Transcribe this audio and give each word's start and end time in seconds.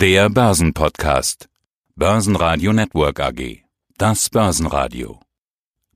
Der 0.00 0.30
Börsenpodcast. 0.30 1.50
Börsenradio 1.94 2.72
Network 2.72 3.20
AG. 3.20 3.64
Das 3.98 4.30
Börsenradio. 4.30 5.20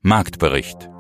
Marktbericht. 0.02 0.90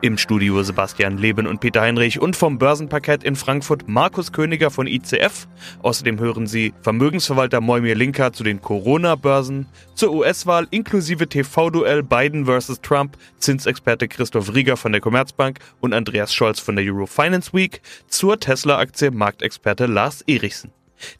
Im 0.00 0.16
Studio 0.16 0.62
Sebastian 0.62 1.18
Leben 1.18 1.46
und 1.46 1.60
Peter 1.60 1.82
Heinrich 1.82 2.20
und 2.22 2.36
vom 2.36 2.56
Börsenparkett 2.56 3.22
in 3.22 3.36
Frankfurt 3.36 3.86
Markus 3.86 4.32
Königer 4.32 4.70
von 4.70 4.86
ICF. 4.86 5.46
Außerdem 5.82 6.18
hören 6.18 6.46
Sie 6.46 6.72
Vermögensverwalter 6.80 7.60
Moimir 7.60 7.96
Linker 7.96 8.32
zu 8.32 8.44
den 8.44 8.62
Corona-Börsen, 8.62 9.66
zur 9.94 10.14
US-Wahl 10.14 10.66
inklusive 10.70 11.28
TV-Duell 11.28 12.02
Biden 12.02 12.46
vs. 12.46 12.80
Trump, 12.80 13.18
Zinsexperte 13.40 14.08
Christoph 14.08 14.54
Rieger 14.54 14.78
von 14.78 14.92
der 14.92 15.02
Commerzbank 15.02 15.58
und 15.80 15.92
Andreas 15.92 16.32
Scholz 16.32 16.60
von 16.60 16.76
der 16.76 16.86
Euro 16.86 17.04
Finance 17.04 17.52
Week, 17.52 17.82
zur 18.08 18.40
Tesla-Aktie 18.40 19.10
Marktexperte 19.10 19.84
Lars 19.84 20.22
Erichsen. 20.22 20.72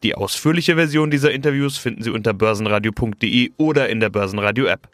Die 0.02 0.14
ausführliche 0.14 0.77
Version 0.77 1.11
dieser 1.11 1.32
Interviews 1.32 1.79
finden 1.79 2.02
Sie 2.02 2.11
unter 2.11 2.32
börsenradio.de 2.32 3.52
oder 3.56 3.88
in 3.88 4.00
der 4.00 4.10
Börsenradio-App. 4.10 4.88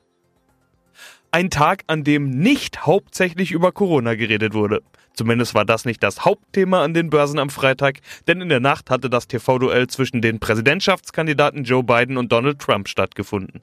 Ein 1.33 1.51
Tag, 1.51 1.85
an 1.87 2.03
dem 2.03 2.31
nicht 2.31 2.87
hauptsächlich 2.87 3.53
über 3.53 3.71
Corona 3.71 4.15
geredet 4.15 4.53
wurde. 4.53 4.83
Zumindest 5.15 5.55
war 5.55 5.65
das 5.65 5.85
nicht 5.85 6.03
das 6.03 6.25
Hauptthema 6.25 6.83
an 6.83 6.95
den 6.95 7.11
Börsen 7.11 7.39
am 7.39 7.51
Freitag, 7.51 7.99
denn 8.27 8.41
in 8.41 8.49
der 8.49 8.61
Nacht 8.61 8.91
hatte 8.91 9.11
das 9.11 9.29
TV-Duell 9.29 9.87
zwischen 9.87 10.23
den 10.23 10.41
Präsidentschaftskandidaten 10.41 11.65
Joe 11.65 11.85
Biden 11.85 12.17
und 12.17 12.33
Donald 12.33 12.59
Trump 12.59 12.89
stattgefunden. 12.89 13.61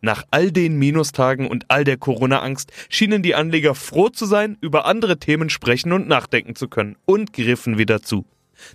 Nach 0.00 0.24
all 0.30 0.52
den 0.52 0.78
Minustagen 0.78 1.48
und 1.48 1.64
all 1.68 1.84
der 1.84 1.96
Corona-Angst 1.96 2.72
schienen 2.88 3.22
die 3.22 3.34
Anleger 3.34 3.74
froh 3.74 4.08
zu 4.08 4.26
sein, 4.26 4.56
über 4.60 4.84
andere 4.84 5.18
Themen 5.18 5.50
sprechen 5.50 5.92
und 5.92 6.06
nachdenken 6.06 6.54
zu 6.54 6.68
können 6.68 6.96
und 7.06 7.32
griffen 7.32 7.78
wieder 7.78 8.02
zu. 8.02 8.24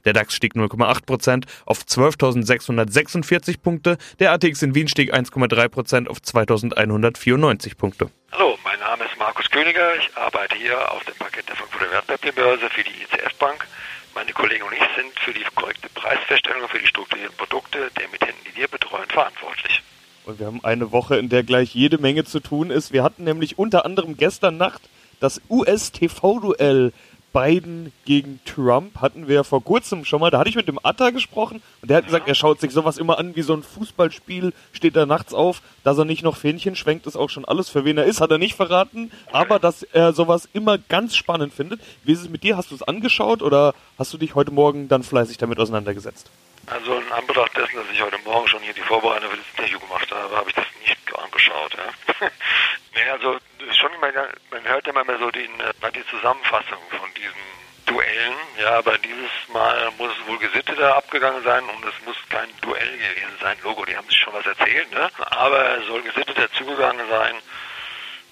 Der 0.05 0.13
DAX 0.13 0.35
stieg 0.35 0.55
0,8% 0.55 1.45
auf 1.66 1.80
12.646 1.80 3.59
Punkte, 3.62 3.98
der 4.20 4.31
ATX 4.31 4.61
in 4.61 4.75
Wien 4.75 4.88
stieg 4.88 5.13
1,3% 5.13 6.08
auf 6.08 6.20
2.194 6.20 7.78
Punkte. 7.78 8.09
Hallo, 8.31 8.58
mein 8.63 8.80
Name 8.80 9.06
ist 9.06 9.17
Markus 9.17 9.50
Königer, 9.50 9.95
ich 9.97 10.16
arbeite 10.16 10.56
hier 10.56 10.91
auf 10.91 11.03
dem 11.06 11.16
Parkett 11.16 11.47
der 11.47 11.56
Frankfurter 11.56 11.91
Wertpapierbörse 11.91 12.69
für 12.69 12.83
die 12.83 12.91
ICF 12.91 13.36
Bank. 13.39 13.67
Meine 14.13 14.31
Kollegen 14.31 14.63
und 14.63 14.73
ich 14.73 14.80
sind 14.95 15.17
für 15.19 15.33
die 15.33 15.44
korrekte 15.56 15.89
Preisfeststellung 15.89 16.63
und 16.63 16.69
für 16.69 16.80
die 16.80 16.88
strukturierten 16.88 17.36
Produkte 17.36 17.91
der 17.97 18.06
Emittenten, 18.06 18.38
die 18.50 18.56
wir 18.58 18.67
betreuen, 18.67 19.09
verantwortlich. 19.09 19.81
Und 20.25 20.39
wir 20.39 20.47
haben 20.47 20.63
eine 20.63 20.91
Woche, 20.91 21.17
in 21.17 21.30
der 21.30 21.44
gleich 21.44 21.75
jede 21.75 21.97
Menge 21.97 22.23
zu 22.23 22.39
tun 22.39 22.72
ist. 22.72 22.91
Wir 22.94 23.03
hatten 23.03 23.23
nämlich 23.23 23.59
unter 23.59 23.86
anderem 23.86 24.17
gestern 24.17 24.58
Nacht 24.58 24.81
das 25.19 25.41
US-TV-Duell 25.50 26.94
Biden 27.36 27.91
gegen 28.05 28.39
Trump 28.45 29.02
hatten 29.02 29.28
wir 29.28 29.44
vor 29.44 29.61
kurzem 29.61 30.05
schon 30.05 30.22
mal. 30.22 30.31
Da 30.31 30.39
hatte 30.39 30.50
ich 30.50 30.55
mit 30.55 30.69
dem 30.69 30.80
Atta 30.81 31.09
gesprochen 31.09 31.61
und 31.81 31.89
der 31.89 31.97
hat 31.97 32.05
gesagt, 32.05 32.30
er 32.30 32.33
schaut 32.33 32.61
sich 32.61 32.72
sowas 32.72 32.97
immer 32.97 33.19
an 33.19 33.36
wie 33.36 33.41
so 33.41 33.53
ein 33.53 33.61
Fußballspiel, 33.61 34.53
steht 34.72 34.95
da 34.95 35.05
nachts 35.05 35.33
auf. 35.33 35.61
Dass 35.83 35.97
er 35.97 36.06
nicht 36.06 36.23
noch 36.23 36.38
Fähnchen 36.38 36.78
schwenkt, 36.78 37.06
ist 37.08 37.17
auch 37.17 37.30
schon 37.30 37.44
alles. 37.44 37.67
Für 37.67 37.83
wen 37.83 37.97
er 37.97 38.06
ist, 38.06 38.22
hat 38.22 38.31
er 38.31 38.38
nicht 38.38 38.56
verraten. 38.56 39.11
Aber 39.33 39.59
dass 39.59 39.83
er 39.83 40.13
sowas 40.13 40.47
immer 40.53 40.78
ganz 40.78 41.17
spannend 41.17 41.53
findet. 41.53 41.81
Wie 42.06 42.13
ist 42.13 42.22
es 42.22 42.30
mit 42.30 42.44
dir? 42.44 42.56
Hast 42.56 42.72
du 42.72 42.75
es 42.75 42.83
angeschaut 42.83 43.41
oder 43.41 43.75
hast 44.00 44.13
du 44.13 44.17
dich 44.17 44.33
heute 44.33 44.52
Morgen 44.52 44.88
dann 44.88 45.03
fleißig 45.03 45.38
damit 45.38 45.59
auseinandergesetzt? 45.59 46.31
Also 46.67 46.95
in 46.95 47.11
Anbetracht 47.11 47.56
dessen, 47.58 47.75
dass 47.75 47.86
ich 47.91 48.02
heute 48.02 48.17
Morgen 48.23 48.47
schon 48.47 48.61
hier 48.61 48.73
die 48.73 48.81
Vorbereitung 48.81 49.30
für 49.30 49.38
das 49.38 49.45
Interview 49.58 49.80
gemacht 49.80 50.09
habe, 50.09 50.38
habe 50.38 50.50
ich 50.50 50.56
das 50.56 50.66
nicht 50.80 50.94
angeschaut. 51.23 51.73
Ja. 51.75 52.27
nee, 52.95 53.09
also 53.09 53.38
schon 53.73 53.94
immer, 53.94 54.11
man 54.52 54.63
hört 54.63 54.88
immer 54.88 55.03
mehr 55.03 55.19
so 55.19 55.31
die, 55.31 55.49
die 55.95 56.07
Zusammenfassung 56.07 56.80
von 56.89 57.13
diesen 57.16 57.55
Duellen. 57.85 58.33
Ja, 58.59 58.77
aber 58.77 58.97
dieses 58.97 59.31
Mal 59.49 59.91
muss 59.97 60.11
es 60.11 60.27
wohl 60.27 60.39
gesitteter 60.39 60.95
abgegangen 60.95 61.44
sein 61.44 61.63
und 61.63 61.85
es 61.85 62.05
muss 62.05 62.17
kein 62.30 62.49
Duell 62.61 62.97
gewesen 62.97 63.38
sein. 63.41 63.57
Logo, 63.63 63.85
die 63.85 63.95
haben 63.95 64.07
sich 64.09 64.17
schon 64.17 64.33
was 64.33 64.45
erzählt, 64.45 64.91
ne? 64.91 65.09
Aber 65.31 65.77
es 65.77 65.85
soll 65.88 66.02
gesitteter 66.02 66.52
zugegangen 66.53 67.07
sein. 67.09 67.35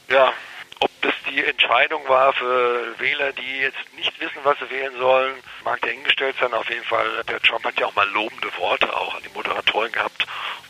Ja, 0.10 0.34
ob 0.80 0.92
das 1.02 1.14
die 1.30 1.44
Entscheidung 1.44 2.08
war 2.10 2.34
für 2.34 3.00
Wähler, 3.00 3.32
die 3.34 3.60
jetzt 3.60 3.94
nicht 3.96 4.20
wissen, 4.20 4.40
was 4.44 4.58
sie 4.60 4.70
wählen 4.70 4.96
sollen, 4.98 5.36
mag 5.64 5.80
dahingestellt 5.82 6.36
sein. 6.40 6.54
Auf 6.54 6.70
jeden 6.70 6.84
Fall, 6.84 7.24
der 7.30 7.42
Trump 7.42 7.64
hat 7.64 7.80
ja 7.80 7.88
auch 7.88 7.96
mal 7.96 8.10
lobende 8.10 8.50
Worte 8.58 8.94
auch 8.94 9.16
an 9.16 9.24
die 9.24 9.34
Moderatoren 9.34 9.92
gehabt, 9.92 10.26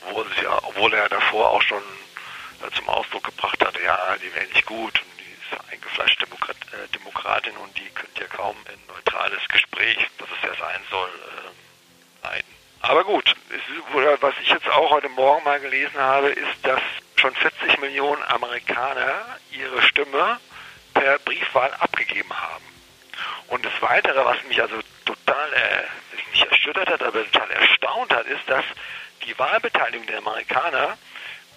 obwohl, 0.05 0.25
ja, 0.43 0.59
obwohl 0.63 0.93
er 0.93 1.09
davor 1.09 1.51
auch 1.51 1.61
schon 1.61 1.81
zum 2.71 2.87
Ausdruck 2.89 3.23
gebracht 3.23 3.63
hat, 3.63 3.75
ja, 3.83 4.15
die 4.17 4.33
wählen 4.35 4.49
nicht 4.49 4.65
gut 4.65 4.99
und 5.01 5.19
die 5.19 5.55
ist 5.55 5.71
eingefleischte 5.71 6.25
Demokrat, 6.25 6.57
äh, 6.71 6.87
Demokratin 6.93 7.57
und 7.57 7.77
die 7.77 7.89
könnte 7.89 8.21
ja 8.21 8.27
kaum 8.27 8.55
ein 8.67 8.79
neutrales 8.87 9.41
Gespräch, 9.49 9.97
das 10.17 10.27
es 10.29 10.49
ja 10.49 10.55
sein 10.55 10.81
soll, 10.89 11.09
äh, 11.09 12.27
leiten. 12.27 12.53
Aber 12.81 13.03
gut, 13.05 13.25
ist, 13.49 14.21
was 14.21 14.33
ich 14.41 14.49
jetzt 14.49 14.67
auch 14.69 14.89
heute 14.91 15.09
Morgen 15.09 15.43
mal 15.45 15.59
gelesen 15.59 15.99
habe, 15.99 16.29
ist, 16.29 16.57
dass 16.63 16.81
schon 17.15 17.33
40 17.35 17.79
Millionen 17.79 18.21
Amerikaner 18.23 19.25
ihre 19.51 19.81
Stimme 19.83 20.39
per 20.93 21.19
Briefwahl 21.19 21.73
abgegeben 21.79 22.33
haben. 22.33 22.65
Und 23.47 23.65
das 23.65 23.73
Weitere, 23.81 24.25
was 24.25 24.43
mich 24.43 24.61
also 24.61 24.75
total, 25.05 25.53
äh, 25.53 25.83
nicht 26.31 26.45
erschüttert 26.45 26.89
hat, 26.89 27.03
aber 27.03 27.23
total 27.31 27.51
erstaunt 27.51 28.13
hat, 28.13 28.25
ist, 28.25 28.47
dass 28.47 28.65
die 29.25 29.37
Wahlbeteiligung 29.37 30.05
der 30.07 30.17
Amerikaner 30.17 30.97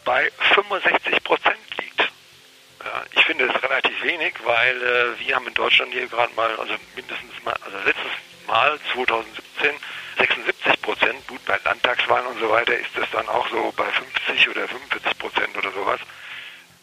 bei 0.06 0.30
65 0.54 1.22
Prozent 1.24 1.58
liegt. 1.78 2.00
Ja, 2.00 3.02
ich 3.10 3.24
finde 3.26 3.46
es 3.46 3.62
relativ 3.62 4.02
wenig, 4.02 4.34
weil 4.44 4.82
äh, 4.82 5.20
wir 5.20 5.34
haben 5.34 5.46
in 5.48 5.54
Deutschland 5.54 5.92
hier 5.92 6.06
gerade 6.06 6.32
mal, 6.34 6.48
also 6.58 6.74
mindestens 6.94 7.32
mal, 7.44 7.56
also 7.62 7.76
letztes 7.84 8.12
Mal 8.46 8.78
2017 8.94 9.74
76 10.16 10.80
Prozent. 10.80 11.26
Gut, 11.26 11.44
bei 11.44 11.58
Landtagswahlen 11.64 12.26
und 12.28 12.38
so 12.38 12.48
weiter 12.48 12.74
ist 12.74 12.90
das 12.94 13.10
dann 13.10 13.28
auch 13.28 13.46
so 13.48 13.72
bei 13.76 13.84
50 13.84 14.48
oder 14.48 14.68
45 14.68 15.18
Prozent 15.18 15.56
oder 15.58 15.72
sowas. 15.72 16.00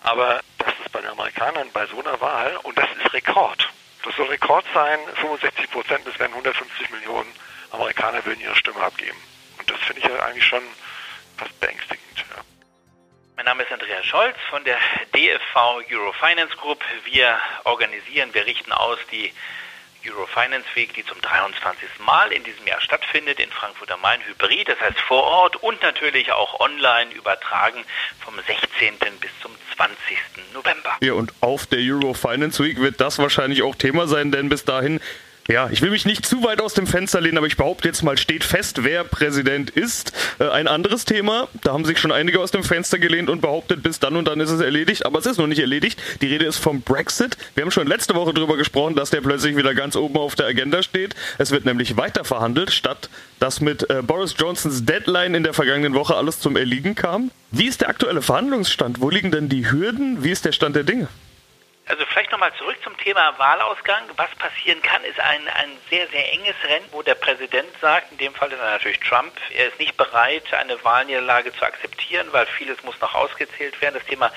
Aber 0.01 0.41
das 0.57 0.73
ist 0.83 0.91
bei 0.91 0.99
den 0.99 1.11
Amerikanern 1.11 1.69
bei 1.71 1.85
so 1.87 1.99
einer 2.01 2.19
Wahl 2.19 2.57
und 2.63 2.77
das 2.77 2.89
ist 3.01 3.13
Rekord. 3.13 3.69
Das 4.03 4.13
soll 4.17 4.27
Rekord 4.27 4.65
sein, 4.73 4.99
65 5.15 5.71
Prozent, 5.71 6.05
das 6.05 6.19
wären 6.19 6.31
150 6.31 6.89
Millionen 6.91 7.33
Amerikaner 7.71 8.23
würden 8.25 8.41
ihre 8.41 8.55
Stimme 8.57 8.81
abgeben. 8.81 9.17
Und 9.57 9.71
das 9.71 9.79
finde 9.79 10.01
ich 10.01 10.07
ja 10.07 10.19
eigentlich 10.19 10.45
schon 10.45 10.63
fast 11.37 11.57
beängstigend. 11.61 12.25
Ja. 12.35 12.43
Mein 13.35 13.45
Name 13.45 13.63
ist 13.63 13.71
Andreas 13.71 14.05
Scholz 14.05 14.35
von 14.51 14.63
der 14.63 14.77
DFV 15.15 15.81
Eurofinance 15.91 16.55
Group. 16.55 16.83
Wir 17.05 17.39
organisieren, 17.63 18.31
wir 18.31 18.45
richten 18.45 18.71
aus 18.71 18.99
die 19.11 19.33
Eurofinance 20.07 20.67
Week, 20.75 20.93
die 20.93 21.03
zum 21.03 21.19
23. 21.19 21.89
Mal 22.05 22.31
in 22.31 22.43
diesem 22.43 22.67
Jahr 22.67 22.79
stattfindet, 22.79 23.39
in 23.39 23.49
Frankfurt 23.49 23.91
am 23.91 24.01
Main 24.01 24.19
Hybrid, 24.27 24.69
das 24.69 24.79
heißt 24.79 24.99
vor 24.99 25.23
Ort 25.23 25.55
und 25.63 25.81
natürlich 25.81 26.31
auch 26.31 26.59
online 26.59 27.11
übertragen 27.13 27.83
vom 28.23 28.35
16. 28.35 28.97
bis 29.19 29.31
zum 29.41 29.51
20. 29.75 29.97
November. 30.53 30.95
Ja, 31.01 31.13
und 31.13 31.33
auf 31.41 31.65
der 31.65 31.79
Eurofinance 31.79 32.63
Week 32.63 32.79
wird 32.79 33.01
das 33.01 33.17
wahrscheinlich 33.17 33.63
auch 33.63 33.73
Thema 33.73 34.07
sein, 34.07 34.31
denn 34.31 34.47
bis 34.49 34.63
dahin 34.63 34.99
ja, 35.49 35.69
ich 35.69 35.81
will 35.81 35.89
mich 35.89 36.05
nicht 36.05 36.25
zu 36.25 36.43
weit 36.43 36.61
aus 36.61 36.73
dem 36.73 36.87
Fenster 36.87 37.19
lehnen, 37.19 37.37
aber 37.37 37.47
ich 37.47 37.57
behaupte 37.57 37.87
jetzt 37.87 38.01
mal, 38.01 38.17
steht 38.17 38.43
fest, 38.43 38.83
wer 38.83 39.03
Präsident 39.03 39.71
ist. 39.71 40.13
Äh, 40.39 40.47
ein 40.49 40.67
anderes 40.67 41.03
Thema, 41.03 41.49
da 41.63 41.73
haben 41.73 41.83
sich 41.83 41.99
schon 41.99 42.11
einige 42.11 42.39
aus 42.39 42.51
dem 42.51 42.63
Fenster 42.63 42.97
gelehnt 42.97 43.29
und 43.29 43.41
behauptet, 43.41 43.83
bis 43.83 43.99
dann 43.99 44.15
und 44.15 44.27
dann 44.27 44.39
ist 44.39 44.51
es 44.51 44.61
erledigt, 44.61 45.05
aber 45.05 45.19
es 45.19 45.25
ist 45.25 45.37
noch 45.37 45.47
nicht 45.47 45.59
erledigt. 45.59 46.01
Die 46.21 46.27
Rede 46.27 46.45
ist 46.45 46.57
vom 46.57 46.81
Brexit. 46.81 47.37
Wir 47.55 47.63
haben 47.63 47.71
schon 47.71 47.87
letzte 47.87 48.15
Woche 48.15 48.33
darüber 48.33 48.55
gesprochen, 48.55 48.95
dass 48.95 49.09
der 49.09 49.21
plötzlich 49.21 49.57
wieder 49.57 49.73
ganz 49.73 49.95
oben 49.95 50.17
auf 50.17 50.35
der 50.35 50.45
Agenda 50.45 50.81
steht. 50.81 51.15
Es 51.37 51.51
wird 51.51 51.65
nämlich 51.65 51.97
weiter 51.97 52.23
verhandelt, 52.23 52.71
statt 52.71 53.09
dass 53.39 53.59
mit 53.59 53.89
äh, 53.89 54.01
Boris 54.01 54.35
Johnsons 54.37 54.85
Deadline 54.85 55.35
in 55.35 55.43
der 55.43 55.53
vergangenen 55.53 55.93
Woche 55.93 56.15
alles 56.15 56.39
zum 56.39 56.55
Erliegen 56.55 56.95
kam. 56.95 57.29
Wie 57.51 57.65
ist 57.65 57.81
der 57.81 57.89
aktuelle 57.89 58.21
Verhandlungsstand? 58.21 59.01
Wo 59.01 59.09
liegen 59.09 59.31
denn 59.31 59.49
die 59.49 59.69
Hürden? 59.69 60.23
Wie 60.23 60.31
ist 60.31 60.45
der 60.45 60.53
Stand 60.53 60.77
der 60.77 60.83
Dinge? 60.83 61.09
Also 61.85 62.05
vielleicht 62.05 62.31
nochmal 62.31 62.53
zurück 62.53 62.77
zum 62.81 62.95
Thema 62.97 63.37
Wahlausgang. 63.37 64.03
Was 64.15 64.33
passieren 64.35 64.81
kann, 64.81 65.03
ist 65.03 65.19
ein, 65.19 65.47
ein 65.49 65.77
sehr, 65.89 66.07
sehr 66.07 66.31
enges 66.31 66.55
Rennen, 66.63 66.85
wo 66.91 67.01
der 67.01 67.15
Präsident 67.15 67.67
sagt, 67.81 68.09
in 68.13 68.17
dem 68.19 68.33
Fall 68.33 68.49
ist 68.53 68.59
er 68.59 68.71
natürlich 68.71 69.01
Trump, 69.01 69.33
er 69.53 69.67
ist 69.67 69.79
nicht 69.79 69.97
bereit, 69.97 70.53
eine 70.53 70.81
Wahlniederlage 70.85 71.51
zu 71.53 71.65
akzeptieren, 71.65 72.27
weil 72.31 72.45
vieles 72.45 72.81
muss 72.83 72.99
noch 73.01 73.13
ausgezählt 73.13 73.81
werden. 73.81 73.95
Das 73.95 74.05
Thema 74.05 74.31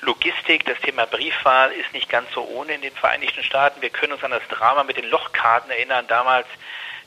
Logistik, 0.00 0.64
das 0.64 0.78
Thema 0.78 1.04
Briefwahl 1.04 1.72
ist 1.72 1.92
nicht 1.92 2.08
ganz 2.08 2.32
so 2.32 2.42
ohne 2.42 2.72
in 2.72 2.80
den 2.80 2.94
Vereinigten 2.94 3.42
Staaten. 3.42 3.82
Wir 3.82 3.90
können 3.90 4.14
uns 4.14 4.24
an 4.24 4.30
das 4.30 4.48
Drama 4.48 4.82
mit 4.82 4.96
den 4.96 5.10
Lochkarten 5.10 5.70
erinnern, 5.70 6.06
damals 6.06 6.46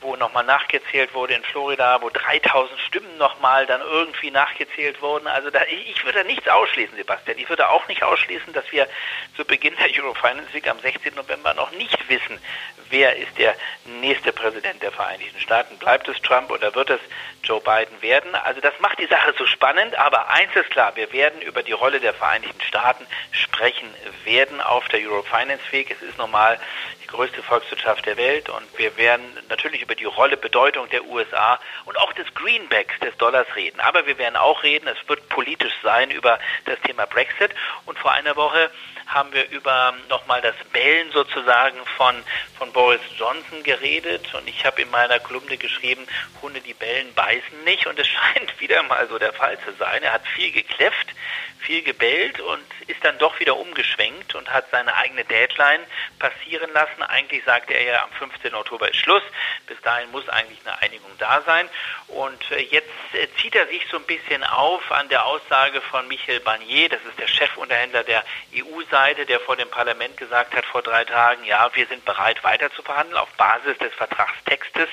wo 0.02 0.16
nochmal 0.16 0.44
nachgezählt 0.44 1.14
wurde 1.14 1.34
in 1.34 1.42
Florida, 1.44 2.00
wo 2.02 2.10
3000 2.10 2.78
Stimmen 2.80 3.18
nochmal 3.18 3.66
dann 3.66 3.80
irgendwie 3.80 4.30
nachgezählt 4.30 5.00
wurden. 5.00 5.26
Also 5.26 5.50
da, 5.50 5.60
ich 5.64 6.04
würde 6.04 6.24
nichts 6.24 6.48
ausschließen, 6.48 6.96
Sebastian. 6.96 7.38
Ich 7.38 7.48
würde 7.48 7.68
auch 7.68 7.86
nicht 7.88 8.02
ausschließen, 8.02 8.52
dass 8.52 8.70
wir 8.72 8.86
zu 9.36 9.44
Beginn 9.44 9.74
der 9.76 10.02
Eurofinance 10.02 10.52
Week 10.52 10.68
am 10.68 10.78
16. 10.80 11.14
November 11.14 11.54
noch 11.54 11.70
nicht 11.72 12.08
wissen, 12.08 12.38
wer 12.90 13.16
ist 13.16 13.36
der 13.38 13.56
nächste 13.84 14.32
Präsident 14.32 14.82
der 14.82 14.92
Vereinigten 14.92 15.40
Staaten. 15.40 15.76
Bleibt 15.78 16.06
es 16.08 16.20
Trump 16.20 16.50
oder 16.50 16.74
wird 16.74 16.90
es 16.90 17.00
Joe 17.42 17.60
Biden 17.60 18.00
werden? 18.02 18.34
Also 18.34 18.60
das 18.60 18.74
macht 18.80 18.98
die 18.98 19.06
Sache 19.06 19.34
so 19.36 19.46
spannend, 19.46 19.98
aber 19.98 20.28
eins 20.28 20.54
ist 20.54 20.70
klar, 20.70 20.94
wir 20.94 21.12
werden 21.12 21.40
über 21.40 21.62
die 21.62 21.72
Rolle 21.72 21.98
der 22.00 22.14
Vereinigten 22.14 22.60
Staaten 22.60 23.06
sprechen 23.32 23.88
werden 24.24 24.60
auf 24.60 24.86
der 24.88 25.00
Eurofinance 25.00 25.64
Week. 25.72 25.90
Es 25.90 26.02
ist 26.02 26.18
normal 26.18 26.58
die 27.02 27.06
größte 27.06 27.42
Volkswirtschaft 27.42 28.06
der 28.06 28.16
Welt 28.16 28.48
und 28.48 28.66
wir 28.78 28.96
werden 28.96 29.24
natürlich 29.48 29.82
über 29.82 29.91
über 29.92 29.94
die 29.94 30.04
Rolle, 30.04 30.36
Bedeutung 30.38 30.88
der 30.88 31.04
USA 31.04 31.58
und 31.84 31.98
auch 31.98 32.12
des 32.14 32.32
Greenbacks 32.34 32.98
des 33.00 33.14
Dollars 33.18 33.46
reden. 33.56 33.78
Aber 33.80 34.06
wir 34.06 34.16
werden 34.16 34.36
auch 34.36 34.62
reden, 34.62 34.88
es 34.88 35.08
wird 35.08 35.28
politisch 35.28 35.74
sein 35.82 36.10
über 36.10 36.38
das 36.64 36.80
Thema 36.80 37.04
Brexit. 37.06 37.50
Und 37.84 37.98
vor 37.98 38.12
einer 38.12 38.34
Woche 38.36 38.70
haben 39.06 39.32
wir 39.34 39.50
über 39.50 39.92
nochmal 40.08 40.40
das 40.40 40.54
Bellen 40.72 41.10
sozusagen 41.12 41.76
von, 41.98 42.14
von 42.56 42.72
Boris 42.72 43.00
Johnson 43.18 43.62
geredet. 43.62 44.32
Und 44.34 44.48
ich 44.48 44.64
habe 44.64 44.80
in 44.80 44.90
meiner 44.90 45.18
Kolumne 45.20 45.58
geschrieben, 45.58 46.06
Hunde, 46.40 46.60
die 46.60 46.74
bellen, 46.74 47.12
beißen 47.14 47.64
nicht. 47.64 47.86
Und 47.86 47.98
es 47.98 48.06
scheint 48.08 48.58
wieder 48.60 48.82
mal 48.84 49.06
so 49.08 49.18
der 49.18 49.34
Fall 49.34 49.58
zu 49.60 49.72
sein. 49.78 50.02
Er 50.02 50.14
hat 50.14 50.26
viel 50.28 50.52
gekläfft, 50.52 51.08
viel 51.62 51.82
gebellt 51.82 52.40
und 52.40 52.62
ist 52.86 53.04
dann 53.04 53.18
doch 53.18 53.38
wieder 53.40 53.56
umgeschwenkt 53.56 54.34
und 54.34 54.52
hat 54.52 54.66
seine 54.70 54.94
eigene 54.94 55.24
Deadline 55.24 55.80
passieren 56.18 56.70
lassen. 56.72 57.02
Eigentlich 57.02 57.44
sagte 57.44 57.74
er 57.74 57.82
ja, 57.82 58.04
am 58.04 58.12
15. 58.12 58.54
Oktober 58.54 58.90
ist 58.90 58.96
Schluss. 58.96 59.22
Bis 59.66 59.80
dahin 59.82 60.10
muss 60.10 60.28
eigentlich 60.28 60.58
eine 60.64 60.80
Einigung 60.82 61.10
da 61.18 61.42
sein. 61.46 61.68
Und 62.08 62.50
äh, 62.50 62.60
jetzt 62.60 62.88
äh, 63.14 63.28
zieht 63.40 63.54
er 63.54 63.66
sich 63.68 63.86
so 63.90 63.96
ein 63.96 64.04
bisschen 64.04 64.44
auf 64.44 64.90
an 64.92 65.08
der 65.08 65.24
Aussage 65.24 65.80
von 65.80 66.06
Michel 66.08 66.40
Barnier, 66.40 66.88
das 66.88 67.00
ist 67.08 67.18
der 67.18 67.28
Chefunterhändler 67.28 68.04
der 68.04 68.24
EU-Seite, 68.54 69.26
der 69.26 69.40
vor 69.40 69.56
dem 69.56 69.70
Parlament 69.70 70.16
gesagt 70.16 70.54
hat 70.54 70.66
vor 70.66 70.82
drei 70.82 71.04
Tagen, 71.04 71.44
ja, 71.44 71.70
wir 71.74 71.86
sind 71.86 72.04
bereit 72.04 72.42
weiter 72.44 72.72
zu 72.72 72.82
verhandeln 72.82 73.16
auf 73.16 73.30
Basis 73.34 73.78
des 73.78 73.92
Vertragstextes. 73.94 74.88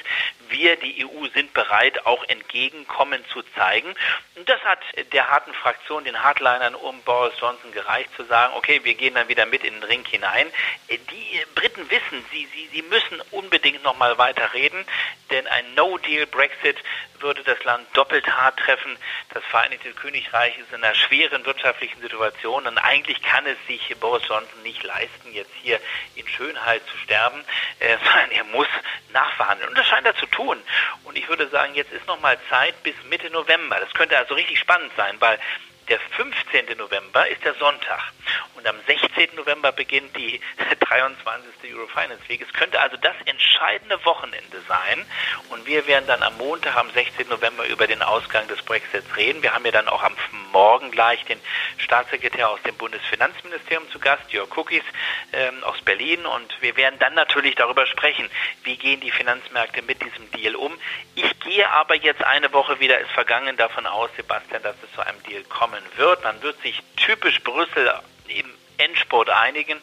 Wir, 0.59 0.75
die 0.75 1.05
EU, 1.05 1.25
sind 1.33 1.53
bereit, 1.53 2.05
auch 2.05 2.21
Entgegenkommen 2.25 3.23
zu 3.31 3.41
zeigen. 3.55 3.95
Und 4.35 4.49
das 4.49 4.61
hat 4.65 4.79
der 5.13 5.29
harten 5.29 5.53
Fraktion, 5.53 6.03
den 6.03 6.21
Hardlinern 6.21 6.75
um 6.75 7.01
Boris 7.03 7.33
Johnson 7.39 7.71
gereicht, 7.71 8.09
zu 8.17 8.25
sagen, 8.25 8.53
okay, 8.57 8.81
wir 8.83 8.95
gehen 8.95 9.15
dann 9.15 9.29
wieder 9.29 9.45
mit 9.45 9.63
in 9.63 9.75
den 9.75 9.83
Ring 9.83 10.03
hinein. 10.05 10.47
Die 10.89 11.45
Briten 11.55 11.89
wissen, 11.89 12.25
sie, 12.29 12.45
sie, 12.53 12.67
sie 12.73 12.81
müssen 12.81 13.21
unbedingt 13.31 13.83
nochmal 13.83 14.17
weiter 14.17 14.53
reden, 14.53 14.83
denn 15.31 15.47
ein 15.47 15.75
No-Deal-Brexit 15.75 16.75
würde 17.21 17.43
das 17.43 17.63
Land 17.63 17.85
doppelt 17.93 18.27
hart 18.27 18.57
treffen. 18.59 18.97
Das 19.33 19.43
Vereinigte 19.45 19.91
Königreich 19.93 20.57
ist 20.57 20.73
in 20.73 20.83
einer 20.83 20.95
schweren 20.95 21.45
wirtschaftlichen 21.45 22.01
Situation 22.01 22.67
und 22.67 22.77
eigentlich 22.77 23.21
kann 23.21 23.45
es 23.45 23.57
sich 23.67 23.95
Boris 23.99 24.27
Johnson 24.27 24.61
nicht 24.63 24.83
leisten, 24.83 25.31
jetzt 25.31 25.51
hier 25.61 25.79
in 26.15 26.27
Schönheit 26.27 26.81
zu 26.87 26.97
sterben, 26.97 27.43
äh, 27.79 27.97
sondern 28.03 28.31
er 28.31 28.43
muss 28.45 28.67
nachverhandeln. 29.11 29.69
Und 29.69 29.77
das 29.77 29.87
scheint 29.87 30.05
er 30.05 30.15
zu 30.15 30.25
tun. 30.27 30.57
Und 31.03 31.17
ich 31.17 31.27
würde 31.27 31.47
sagen, 31.49 31.68
jetzt 31.79 31.93
ist 31.93 32.05
noch 32.07 32.19
mal 32.19 32.37
Zeit 32.49 32.75
bis 32.83 32.95
Mitte 33.09 33.29
November. 33.29 33.79
Das 33.79 33.93
könnte 33.93 34.17
also 34.17 34.33
richtig 34.33 34.59
spannend 34.59 34.91
sein, 34.97 35.15
weil 35.19 35.39
der 35.87 35.99
15. 36.11 36.77
November 36.77 37.27
ist 37.29 37.43
der 37.43 37.53
Sonntag 37.55 38.11
und 38.59 38.67
am 38.67 38.75
16. 38.87 39.35
November 39.35 39.71
beginnt 39.71 40.15
die 40.17 40.41
23. 40.81 41.73
Eurofinance 41.73 42.27
Week. 42.27 42.41
Es 42.41 42.51
könnte 42.53 42.79
also 42.81 42.97
das 42.97 43.15
entscheidende 43.25 44.03
Wochenende 44.03 44.61
sein 44.67 45.05
und 45.49 45.65
wir 45.65 45.87
werden 45.87 46.05
dann 46.07 46.21
am 46.23 46.37
Montag, 46.37 46.75
am 46.75 46.91
16. 46.91 47.29
November 47.29 47.65
über 47.67 47.87
den 47.87 48.01
Ausgang 48.01 48.47
des 48.49 48.61
Brexits 48.63 49.15
reden. 49.15 49.41
Wir 49.41 49.53
haben 49.53 49.63
ja 49.65 49.71
dann 49.71 49.87
auch 49.87 50.03
am 50.03 50.13
Morgen 50.51 50.91
gleich 50.91 51.23
den 51.25 51.39
Staatssekretär 51.77 52.49
aus 52.49 52.61
dem 52.63 52.75
Bundesfinanzministerium 52.75 53.89
zu 53.91 53.99
Gast, 53.99 54.29
Jörg 54.31 54.49
Cookies 54.57 54.83
ähm, 55.31 55.63
aus 55.63 55.81
Berlin 55.81 56.25
und 56.25 56.61
wir 56.61 56.75
werden 56.75 56.99
dann 56.99 57.13
natürlich 57.13 57.55
darüber 57.55 57.85
sprechen, 57.85 58.29
wie 58.63 58.75
gehen 58.75 58.99
die 58.99 59.11
Finanzmärkte 59.11 59.83
mit 59.83 60.01
diesem 60.03 60.29
Deal 60.31 60.55
um. 60.55 60.73
Ich 61.15 61.39
gehe 61.39 61.69
aber 61.69 61.95
jetzt 61.95 62.23
eine 62.23 62.51
Woche 62.51 62.79
wieder, 62.81 62.99
ist 62.99 63.11
vergangen, 63.11 63.55
davon 63.55 63.87
aus, 63.87 64.09
Sebastian, 64.17 64.63
dass 64.63 64.75
es 64.83 64.93
zu 64.93 65.01
einem 65.05 65.21
Deal 65.23 65.43
kommen 65.43 65.81
wird. 65.95 66.23
Man 66.23 66.41
wird 66.41 66.61
sich 66.61 66.81
typisch 66.97 67.41
Brüssel 67.41 67.93
im 68.29 68.53
Endspurt 68.79 69.29
einigen 69.29 69.77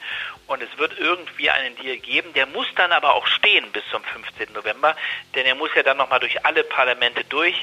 und 0.46 0.62
es 0.62 0.78
wird 0.78 0.98
irgendwie 0.98 1.50
einen 1.50 1.76
Deal 1.76 1.98
geben. 1.98 2.32
Der 2.34 2.46
muss 2.46 2.66
dann 2.76 2.92
aber 2.92 3.14
auch 3.14 3.26
stehen 3.26 3.70
bis 3.72 3.82
zum 3.90 4.02
15. 4.02 4.52
November, 4.54 4.96
denn 5.34 5.46
er 5.46 5.54
muss 5.54 5.70
ja 5.74 5.82
dann 5.82 5.98
nochmal 5.98 6.20
durch 6.20 6.44
alle 6.44 6.64
Parlamente 6.64 7.24
durch 7.24 7.54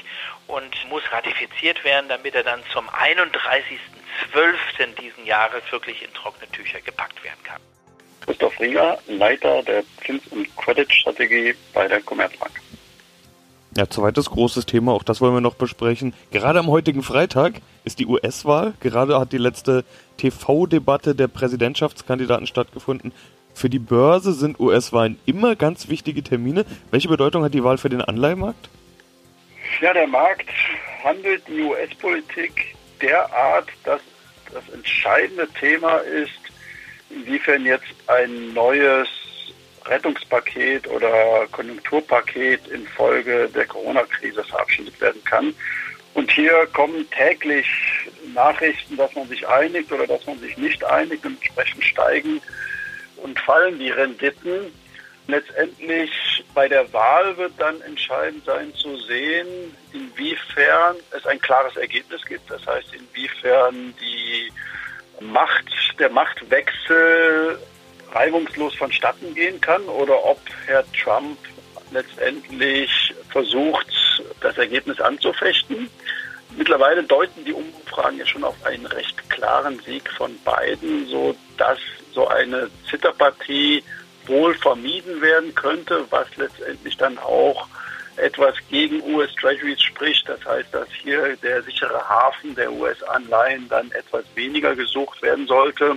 und 0.46 0.74
muss 0.88 1.02
ratifiziert 1.10 1.84
werden, 1.84 2.08
damit 2.08 2.34
er 2.34 2.44
dann 2.44 2.62
zum 2.72 2.88
31.12. 2.88 4.94
diesen 5.00 5.26
Jahres 5.26 5.62
wirklich 5.70 6.02
in 6.02 6.12
trockene 6.14 6.50
Tücher 6.52 6.80
gepackt 6.80 7.22
werden 7.24 7.42
kann. 7.42 7.60
Christoph 8.24 8.58
Rieger, 8.60 8.98
Leiter 9.06 9.62
der 9.62 9.82
Zins- 10.04 10.26
und 10.28 10.56
Credit-Strategie 10.56 11.54
bei 11.74 11.88
der 11.88 12.00
Commerzbank. 12.00 12.63
Ja, 13.76 13.90
zweites 13.90 14.30
großes 14.30 14.66
Thema, 14.66 14.92
auch 14.92 15.02
das 15.02 15.20
wollen 15.20 15.34
wir 15.34 15.40
noch 15.40 15.56
besprechen. 15.56 16.14
Gerade 16.30 16.60
am 16.60 16.68
heutigen 16.68 17.02
Freitag 17.02 17.54
ist 17.84 17.98
die 17.98 18.06
US-Wahl. 18.06 18.74
Gerade 18.78 19.18
hat 19.18 19.32
die 19.32 19.38
letzte 19.38 19.84
TV-Debatte 20.16 21.16
der 21.16 21.26
Präsidentschaftskandidaten 21.26 22.46
stattgefunden. 22.46 23.12
Für 23.52 23.68
die 23.68 23.80
Börse 23.80 24.32
sind 24.32 24.60
US-Wahlen 24.60 25.18
immer 25.26 25.56
ganz 25.56 25.88
wichtige 25.88 26.22
Termine. 26.22 26.64
Welche 26.92 27.08
Bedeutung 27.08 27.42
hat 27.42 27.52
die 27.52 27.64
Wahl 27.64 27.78
für 27.78 27.88
den 27.88 28.00
Anleihemarkt? 28.00 28.68
Ja, 29.80 29.92
der 29.92 30.06
Markt 30.06 30.48
handelt 31.02 31.42
die 31.48 31.62
US-Politik 31.62 32.76
derart, 33.00 33.68
dass 33.82 34.00
das 34.52 34.68
entscheidende 34.72 35.48
Thema 35.58 35.96
ist, 35.96 36.30
inwiefern 37.10 37.64
jetzt 37.64 37.92
ein 38.06 38.54
neues 38.54 39.08
Rettungspaket 39.86 40.86
oder 40.88 41.46
Konjunkturpaket 41.52 42.68
infolge 42.68 43.48
der 43.54 43.66
Corona-Krise 43.66 44.44
verabschiedet 44.44 45.00
werden 45.00 45.22
kann. 45.24 45.54
Und 46.14 46.30
hier 46.30 46.66
kommen 46.72 47.08
täglich 47.10 47.66
Nachrichten, 48.34 48.96
dass 48.96 49.14
man 49.14 49.28
sich 49.28 49.46
einigt 49.46 49.90
oder 49.92 50.06
dass 50.06 50.24
man 50.26 50.38
sich 50.38 50.56
nicht 50.56 50.84
einigt. 50.84 51.24
Und 51.26 51.34
entsprechend 51.34 51.84
steigen 51.84 52.40
und 53.16 53.38
fallen 53.40 53.78
die 53.78 53.90
Renditen. 53.90 54.72
Letztendlich 55.26 56.10
bei 56.54 56.68
der 56.68 56.92
Wahl 56.92 57.36
wird 57.38 57.54
dann 57.58 57.80
entscheidend 57.82 58.44
sein 58.44 58.74
zu 58.74 58.96
sehen, 58.98 59.74
inwiefern 59.92 60.96
es 61.16 61.26
ein 61.26 61.40
klares 61.40 61.76
Ergebnis 61.76 62.24
gibt. 62.26 62.48
Das 62.50 62.64
heißt, 62.66 62.88
inwiefern 62.94 63.94
die 64.00 64.52
Macht, 65.20 65.64
der 65.98 66.10
Machtwechsel 66.10 67.58
reibungslos 68.14 68.74
vonstatten 68.76 69.34
gehen 69.34 69.60
kann 69.60 69.82
oder 69.84 70.24
ob 70.24 70.38
Herr 70.66 70.84
Trump 70.92 71.38
letztendlich 71.90 73.14
versucht, 73.30 73.86
das 74.40 74.56
Ergebnis 74.56 75.00
anzufechten. 75.00 75.90
Mittlerweile 76.56 77.02
deuten 77.02 77.44
die 77.44 77.52
Umfragen 77.52 78.18
ja 78.18 78.26
schon 78.26 78.44
auf 78.44 78.56
einen 78.64 78.86
recht 78.86 79.28
klaren 79.28 79.80
Sieg 79.80 80.08
von 80.10 80.38
beiden, 80.44 81.06
so 81.08 81.34
dass 81.56 81.78
so 82.12 82.28
eine 82.28 82.70
Zitterpartie 82.88 83.82
wohl 84.26 84.54
vermieden 84.54 85.20
werden 85.20 85.54
könnte, 85.54 86.04
was 86.10 86.28
letztendlich 86.36 86.96
dann 86.96 87.18
auch 87.18 87.66
etwas 88.16 88.54
gegen 88.70 89.02
US 89.14 89.34
Treasuries 89.34 89.82
spricht. 89.82 90.28
Das 90.28 90.44
heißt, 90.44 90.72
dass 90.72 90.88
hier 91.02 91.36
der 91.42 91.62
sichere 91.62 92.08
Hafen 92.08 92.54
der 92.54 92.72
US-Anleihen 92.72 93.68
dann 93.68 93.90
etwas 93.92 94.24
weniger 94.34 94.76
gesucht 94.76 95.20
werden 95.22 95.46
sollte. 95.46 95.96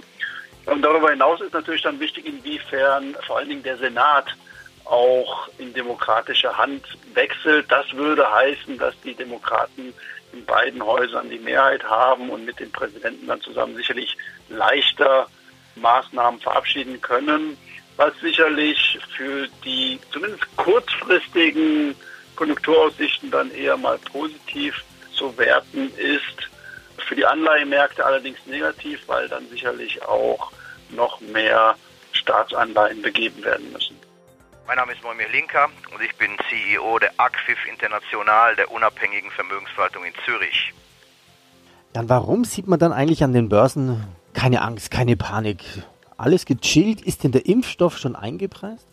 Und 0.67 0.81
darüber 0.81 1.09
hinaus 1.09 1.41
ist 1.41 1.53
natürlich 1.53 1.81
dann 1.81 1.99
wichtig, 1.99 2.25
inwiefern 2.25 3.15
vor 3.25 3.37
allen 3.37 3.49
Dingen 3.49 3.63
der 3.63 3.77
Senat 3.77 4.35
auch 4.83 5.49
in 5.57 5.73
demokratischer 5.73 6.57
Hand 6.57 6.85
wechselt. 7.13 7.65
Das 7.69 7.91
würde 7.93 8.29
heißen, 8.31 8.77
dass 8.77 8.93
die 9.01 9.13
Demokraten 9.13 9.93
in 10.33 10.45
beiden 10.45 10.85
Häusern 10.85 11.29
die 11.29 11.39
Mehrheit 11.39 11.83
haben 11.83 12.29
und 12.29 12.45
mit 12.45 12.59
den 12.59 12.71
Präsidenten 12.71 13.27
dann 13.27 13.41
zusammen 13.41 13.75
sicherlich 13.75 14.17
leichter 14.49 15.27
Maßnahmen 15.75 16.39
verabschieden 16.41 16.99
können, 17.01 17.57
was 17.95 18.13
sicherlich 18.21 18.99
für 19.15 19.47
die 19.63 19.99
zumindest 20.11 20.43
kurzfristigen 20.57 21.95
Konjunkturaussichten 22.35 23.31
dann 23.31 23.51
eher 23.51 23.77
mal 23.77 23.97
positiv 24.11 24.83
zu 25.13 25.35
werten 25.37 25.91
ist. 25.97 26.46
Für 27.05 27.15
die 27.15 27.25
Anleihemärkte 27.25 28.05
allerdings 28.05 28.39
negativ, 28.45 29.07
weil 29.07 29.27
dann 29.29 29.47
sicherlich 29.49 30.03
auch 30.03 30.51
noch 30.89 31.19
mehr 31.21 31.75
Staatsanleihen 32.11 33.01
begeben 33.01 33.43
werden 33.43 33.71
müssen. 33.71 33.95
Mein 34.65 34.77
Name 34.77 34.91
ist 34.91 35.03
Moimir 35.03 35.29
Linker 35.29 35.69
und 35.93 36.01
ich 36.01 36.15
bin 36.17 36.31
CEO 36.49 36.99
der 36.99 37.11
ACFIF 37.17 37.57
International, 37.71 38.55
der 38.55 38.69
unabhängigen 38.71 39.31
Vermögensverwaltung 39.31 40.03
in 40.03 40.13
Zürich. 40.25 40.73
Dann 41.93 42.09
warum 42.09 42.43
sieht 42.43 42.67
man 42.67 42.77
dann 42.77 42.91
eigentlich 42.91 43.23
an 43.23 43.33
den 43.33 43.47
Börsen 43.47 44.03
keine 44.33 44.61
Angst, 44.61 44.91
keine 44.91 45.15
Panik? 45.15 45.63
Alles 46.17 46.45
gechillt? 46.45 47.01
Ist 47.01 47.23
denn 47.23 47.31
der 47.31 47.45
Impfstoff 47.45 47.97
schon 47.97 48.15
eingepreist? 48.15 48.85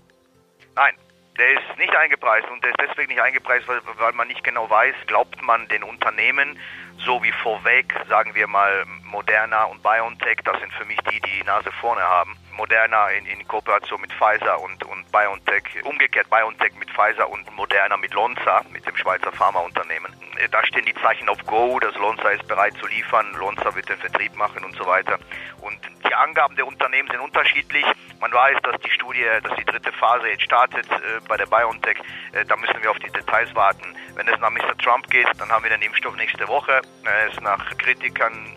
Nein, 0.76 0.94
der 1.38 1.52
ist 1.52 1.78
nicht 1.78 1.94
eingepreist 1.96 2.48
und 2.48 2.62
der 2.62 2.70
ist 2.70 2.80
deswegen 2.80 3.08
nicht 3.08 3.20
eingepreist, 3.20 3.66
weil, 3.66 3.80
weil 3.98 4.12
man 4.12 4.28
nicht 4.28 4.44
genau 4.44 4.68
weiß, 4.70 4.94
glaubt 5.06 5.40
man 5.42 5.66
den 5.68 5.82
Unternehmen, 5.82 6.58
so 6.98 7.22
wie 7.22 7.32
vorweg, 7.32 7.92
sagen 8.08 8.34
wir 8.34 8.46
mal 8.46 8.84
Moderna 9.04 9.64
und 9.64 9.82
BioNTech, 9.82 10.38
das 10.44 10.60
sind 10.60 10.72
für 10.74 10.84
mich 10.84 10.98
die, 11.10 11.20
die 11.20 11.38
die 11.38 11.44
Nase 11.44 11.72
vorne 11.72 12.02
haben. 12.02 12.36
Moderna 12.56 13.08
in, 13.10 13.26
in 13.26 13.46
Kooperation 13.46 14.00
mit 14.00 14.12
Pfizer 14.12 14.60
und, 14.60 14.82
und 14.84 15.10
BioNTech, 15.12 15.84
umgekehrt 15.84 16.28
BioNTech 16.30 16.74
mit 16.78 16.90
Pfizer 16.90 17.28
und 17.28 17.50
Moderna 17.56 17.96
mit 17.96 18.14
Lonza, 18.14 18.62
mit 18.72 18.86
dem 18.86 18.96
Schweizer 18.96 19.32
Pharmaunternehmen. 19.32 20.12
Da 20.50 20.64
stehen 20.66 20.84
die 20.84 20.94
Zeichen 20.94 21.28
auf 21.28 21.38
Go, 21.46 21.78
das 21.80 21.94
Lonza 21.96 22.30
ist 22.30 22.46
bereit 22.48 22.74
zu 22.78 22.86
liefern, 22.86 23.32
Lonza 23.34 23.74
wird 23.74 23.88
den 23.88 23.98
Vertrieb 23.98 24.34
machen 24.36 24.64
und 24.64 24.76
so 24.76 24.86
weiter. 24.86 25.18
Und 25.60 25.78
die 26.06 26.14
Angaben 26.14 26.56
der 26.56 26.66
Unternehmen 26.66 27.08
sind 27.10 27.20
unterschiedlich. 27.20 27.84
Man 28.20 28.32
weiß, 28.32 28.58
dass 28.62 28.80
die 28.80 28.90
Studie, 28.90 29.26
dass 29.42 29.54
die 29.56 29.64
dritte 29.64 29.92
Phase 29.92 30.28
jetzt 30.28 30.42
startet 30.42 30.90
äh, 30.90 31.20
bei 31.28 31.36
der 31.36 31.46
BioNTech. 31.46 31.98
Äh, 32.32 32.44
da 32.44 32.56
müssen 32.56 32.82
wir 32.82 32.90
auf 32.90 32.98
die 32.98 33.10
Details 33.10 33.54
warten. 33.54 33.94
Wenn 34.14 34.28
es 34.28 34.38
nach 34.40 34.50
Mr. 34.50 34.76
Trump 34.78 35.08
geht, 35.10 35.28
dann 35.38 35.50
haben 35.50 35.62
wir 35.64 35.70
den 35.70 35.82
Impfstoff 35.82 36.16
nächste 36.16 36.46
Woche. 36.48 36.80
Wenn 37.02 37.30
es 37.30 37.40
nach 37.40 37.76
Kritikern 37.78 38.56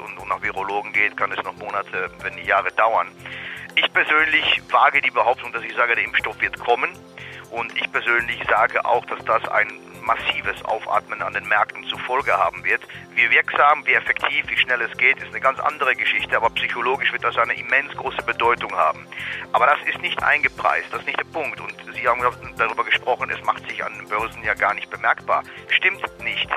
und, 0.00 0.28
nach 0.28 0.42
Virologen 0.42 0.92
geht, 0.92 1.16
kann 1.16 1.32
es 1.32 1.42
noch 1.44 1.56
Monate, 1.56 2.10
wenn 2.22 2.34
nicht 2.34 2.46
Jahre 2.46 2.70
dauern. 2.72 3.08
Ich 3.74 3.92
persönlich 3.92 4.62
wage 4.70 5.00
die 5.00 5.10
Behauptung, 5.10 5.52
dass 5.52 5.62
ich 5.64 5.74
sage, 5.74 5.94
der 5.94 6.04
Impfstoff 6.04 6.40
wird 6.40 6.58
kommen. 6.58 6.90
Und 7.50 7.76
ich 7.76 7.90
persönlich 7.90 8.40
sage 8.48 8.84
auch, 8.84 9.04
dass 9.06 9.24
das 9.24 9.46
ein 9.48 9.68
massives 10.02 10.64
Aufatmen 10.64 11.20
an 11.22 11.32
den 11.32 11.46
Märkten 11.48 11.84
zur 11.84 11.98
Folge 12.00 12.32
haben 12.32 12.64
wird. 12.64 12.80
Wie 13.14 13.30
wirksam, 13.30 13.84
wie 13.86 13.94
effektiv, 13.94 14.48
wie 14.48 14.56
schnell 14.56 14.80
es 14.82 14.96
geht, 14.96 15.18
ist 15.18 15.28
eine 15.28 15.40
ganz 15.40 15.58
andere 15.58 15.94
Geschichte, 15.94 16.36
aber 16.36 16.50
psychologisch 16.50 17.12
wird 17.12 17.24
das 17.24 17.36
eine 17.36 17.54
immens 17.54 17.94
große 17.96 18.22
Bedeutung 18.22 18.72
haben. 18.76 19.06
Aber 19.52 19.66
das 19.66 19.78
ist 19.88 20.00
nicht 20.00 20.22
eingepreist, 20.22 20.86
das 20.90 21.00
ist 21.00 21.06
nicht 21.06 21.18
der 21.18 21.24
Punkt. 21.24 21.60
Und 21.60 21.74
Sie 21.94 22.08
haben 22.08 22.22
darüber 22.56 22.84
gesprochen, 22.84 23.30
es 23.30 23.42
macht 23.44 23.68
sich 23.68 23.84
an 23.84 23.92
den 23.98 24.08
Börsen 24.08 24.42
ja 24.42 24.54
gar 24.54 24.74
nicht 24.74 24.90
bemerkbar. 24.90 25.42
Stimmt 25.68 26.02
nicht. 26.22 26.48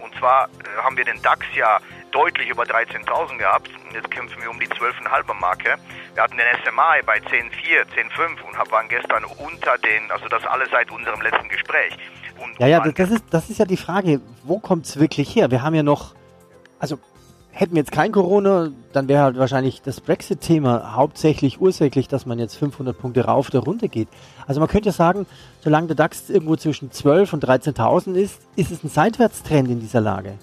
Und 0.00 0.14
zwar 0.18 0.48
äh, 0.48 0.82
haben 0.82 0.96
wir 0.96 1.04
den 1.04 1.20
DAX 1.22 1.44
ja 1.54 1.80
deutlich 2.12 2.48
über 2.48 2.64
13.000 2.64 3.38
gehabt. 3.38 3.70
Jetzt 3.92 4.10
kämpfen 4.10 4.40
wir 4.42 4.50
um 4.50 4.58
die 4.58 4.68
12,5er 4.68 5.34
Marke. 5.34 5.76
Wir 6.14 6.22
hatten 6.22 6.36
den 6.36 6.46
SMI 6.64 7.02
bei 7.04 7.18
10,4, 7.18 7.84
10,5 7.94 8.42
und 8.46 8.72
waren 8.72 8.88
gestern 8.88 9.24
unter 9.24 9.78
den, 9.78 10.10
also 10.10 10.28
das 10.28 10.44
alles 10.44 10.68
seit 10.70 10.90
unserem 10.90 11.20
letzten 11.20 11.48
Gespräch. 11.48 11.96
Und 12.42 12.58
ja, 12.58 12.66
ja, 12.66 12.80
das 12.80 13.10
ist, 13.10 13.24
das 13.30 13.50
ist 13.50 13.58
ja 13.58 13.64
die 13.64 13.76
Frage, 13.76 14.20
wo 14.44 14.58
kommt 14.58 14.86
es 14.86 14.98
wirklich 14.98 15.34
her? 15.34 15.50
Wir 15.50 15.62
haben 15.62 15.74
ja 15.74 15.82
noch, 15.82 16.14
also 16.78 16.98
hätten 17.52 17.74
wir 17.74 17.80
jetzt 17.80 17.92
kein 17.92 18.12
Corona, 18.12 18.70
dann 18.92 19.08
wäre 19.08 19.22
halt 19.22 19.38
wahrscheinlich 19.38 19.80
das 19.80 20.00
Brexit-Thema 20.00 20.94
hauptsächlich 20.94 21.60
ursächlich, 21.60 22.06
dass 22.06 22.26
man 22.26 22.38
jetzt 22.38 22.56
500 22.56 22.98
Punkte 22.98 23.24
rauf 23.24 23.48
oder 23.48 23.60
runter 23.60 23.88
geht. 23.88 24.08
Also 24.46 24.60
man 24.60 24.68
könnte 24.68 24.90
ja 24.90 24.92
sagen, 24.92 25.26
solange 25.60 25.88
der 25.88 25.96
DAX 25.96 26.28
irgendwo 26.28 26.56
zwischen 26.56 26.90
12 26.92 27.32
und 27.32 27.44
13.000 27.44 28.14
ist, 28.14 28.42
ist 28.56 28.70
es 28.70 28.84
ein 28.84 28.90
Seitwärtstrend 28.90 29.70
in 29.70 29.80
dieser 29.80 30.02
Lage 30.02 30.38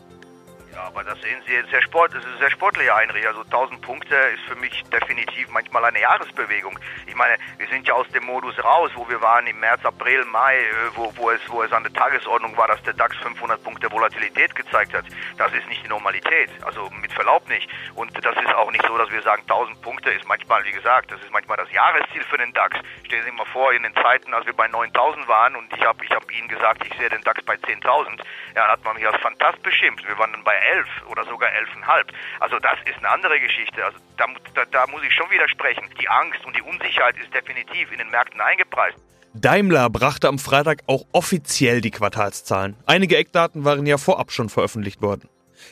aber 0.83 1.03
das 1.03 1.19
sehen 1.21 1.41
Sie 1.47 1.53
jetzt 1.53 1.69
sehr 1.69 1.81
sport, 1.81 2.13
das 2.13 2.23
ist 2.25 2.39
sehr 2.39 2.51
sportliche 2.51 2.93
Heinrich. 2.93 3.25
Also 3.25 3.41
1000 3.41 3.81
Punkte 3.81 4.15
ist 4.15 4.43
für 4.43 4.55
mich 4.55 4.83
definitiv 4.85 5.49
manchmal 5.49 5.85
eine 5.85 5.99
Jahresbewegung. 5.99 6.77
Ich 7.07 7.15
meine, 7.15 7.37
wir 7.57 7.67
sind 7.67 7.87
ja 7.87 7.93
aus 7.93 8.07
dem 8.09 8.25
Modus 8.25 8.61
raus, 8.63 8.91
wo 8.95 9.07
wir 9.07 9.21
waren 9.21 9.47
im 9.47 9.59
März, 9.59 9.85
April, 9.85 10.25
Mai, 10.25 10.57
äh, 10.57 10.65
wo, 10.95 11.11
wo, 11.15 11.29
es, 11.31 11.41
wo 11.47 11.63
es 11.63 11.71
an 11.71 11.83
der 11.83 11.93
Tagesordnung 11.93 12.55
war, 12.57 12.67
dass 12.67 12.81
der 12.83 12.93
DAX 12.93 13.15
500 13.17 13.63
Punkte 13.63 13.91
Volatilität 13.91 14.55
gezeigt 14.55 14.93
hat. 14.93 15.05
Das 15.37 15.53
ist 15.53 15.67
nicht 15.67 15.83
die 15.83 15.89
Normalität, 15.89 16.49
also 16.63 16.89
mit 17.01 17.13
Verlaub 17.13 17.47
nicht. 17.47 17.69
Und 17.95 18.11
das 18.23 18.35
ist 18.35 18.53
auch 18.53 18.71
nicht 18.71 18.85
so, 18.85 18.97
dass 18.97 19.09
wir 19.11 19.21
sagen, 19.21 19.43
1000 19.43 19.81
Punkte 19.81 20.09
ist 20.11 20.27
manchmal, 20.27 20.63
wie 20.65 20.71
gesagt, 20.71 21.11
das 21.11 21.21
ist 21.21 21.31
manchmal 21.31 21.57
das 21.57 21.71
Jahresziel 21.71 22.23
für 22.23 22.37
den 22.37 22.53
DAX. 22.53 22.77
Stellen 23.05 23.23
Sie 23.23 23.29
sich 23.29 23.37
mal 23.37 23.45
vor, 23.45 23.71
in 23.73 23.83
den 23.83 23.93
Zeiten, 23.95 24.33
als 24.33 24.45
wir 24.45 24.53
bei 24.53 24.67
9000 24.67 25.27
waren 25.27 25.55
und 25.55 25.71
ich 25.73 25.83
habe 25.85 26.03
ich 26.03 26.11
hab 26.11 26.29
Ihnen 26.31 26.47
gesagt, 26.47 26.85
ich 26.85 26.93
sehe 26.97 27.09
den 27.09 27.21
DAX 27.21 27.41
bei 27.43 27.55
10.000, 27.55 28.21
ja, 28.55 28.67
hat 28.67 28.83
man 28.83 28.95
mich 28.95 29.07
als 29.07 29.21
fantast 29.21 29.61
beschimpft. 29.63 30.07
Wir 30.07 30.17
waren 30.17 30.31
dann 30.31 30.43
bei 30.43 30.55
11 30.73 30.87
oder 31.09 31.23
sogar 31.25 31.49
11,5. 31.49 32.13
Also 32.39 32.57
das 32.59 32.77
ist 32.85 32.97
eine 32.97 33.09
andere 33.09 33.39
Geschichte. 33.39 33.83
Also 33.85 33.97
da, 34.17 34.25
da, 34.55 34.65
da 34.71 34.87
muss 34.87 35.03
ich 35.03 35.13
schon 35.13 35.29
widersprechen. 35.29 35.83
Die 36.01 36.09
Angst 36.09 36.43
und 36.45 36.55
die 36.55 36.61
Unsicherheit 36.61 37.15
ist 37.17 37.33
definitiv 37.33 37.91
in 37.91 37.99
den 37.99 38.09
Märkten 38.09 38.41
eingepreist. 38.41 38.97
Daimler 39.35 39.89
brachte 39.89 40.27
am 40.27 40.37
Freitag 40.37 40.83
auch 40.85 41.05
offiziell 41.11 41.81
die 41.81 41.89
Quartalszahlen. 41.89 42.75
Einige 42.85 43.17
Eckdaten 43.17 43.65
waren 43.65 43.85
ja 43.85 43.97
vorab 43.97 44.31
schon 44.31 44.49
veröffentlicht 44.49 45.01
worden. 45.01 45.27